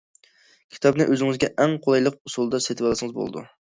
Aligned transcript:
كىتابنى 0.77 1.07
ئۆزىڭىزگە 1.13 1.51
ئەڭ 1.59 1.79
قولايلىق 1.87 2.21
ئۇسۇلدا 2.25 2.67
سېتىۋالسىڭىز 2.71 3.19
بولىدۇ. 3.25 3.51